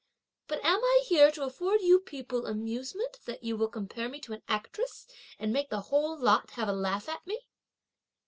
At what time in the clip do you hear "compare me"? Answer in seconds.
3.67-4.19